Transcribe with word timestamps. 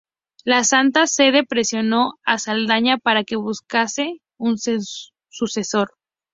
La 0.45 0.63
Santa 0.63 1.05
Sede, 1.05 1.43
presionó 1.45 2.13
a 2.25 2.39
Saldaña 2.39 2.97
para 2.97 3.23
que 3.23 3.35
buscase 3.35 4.17
un 4.39 4.55
sucesor. 4.57 5.93